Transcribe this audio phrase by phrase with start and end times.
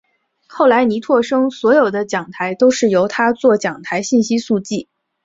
[0.47, 4.89] 后来倪柝声所有的讲台都是由他作讲台信息速记。